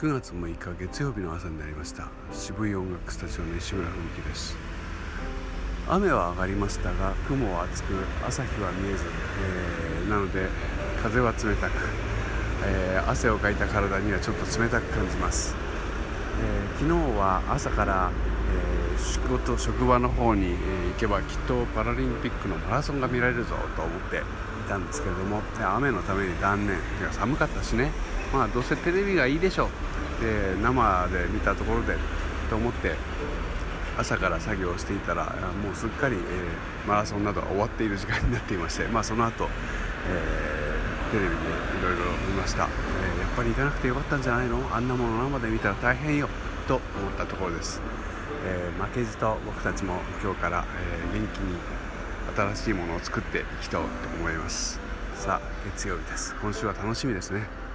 [0.00, 2.08] 9月6日月曜日の朝になりました。
[2.32, 4.56] 渋い音楽スタジオの石村文樹です。
[5.90, 7.92] 雨は上がりましたが雲は厚く
[8.26, 10.48] 朝日は見えず、えー、なので
[11.02, 11.72] 風は冷たく、
[12.64, 15.54] えー、汗をかいた体にはちょっと冷たく感じます、
[16.78, 18.10] えー、昨日は朝から、
[18.94, 20.56] え仕事職場の方に、え
[20.94, 24.20] 行けばきっとパラリンピックのマラソンが見られるぞと思ってい
[24.66, 25.42] たんですけれども
[25.76, 26.78] 雨のために断念。
[27.12, 27.90] 寒かったしね。
[28.32, 29.68] まあどうせテレビがいいでしょ
[30.20, 31.96] うで生で見たところで
[32.48, 32.94] と思って
[33.98, 35.24] 朝から作業していたら
[35.62, 39.48] もうすっかり、えー、マラソンなどが終わっている時間になっていまして、 まあ、その後、
[40.08, 44.58] えー、テレビでいろいろ見ました、えー、やっぱり行かなくてよかったんじゃないの？
[44.72, 46.28] あんなもの生で見たら大変よ
[46.66, 47.82] と思ったところです、
[48.46, 50.64] え負けじと僕たちも今日から、
[51.12, 51.58] え元気に
[52.54, 54.80] 新しいものを作っていきたいと思います。
[55.16, 56.34] さあ月曜日です。
[56.40, 57.69] 今週は楽しみですね。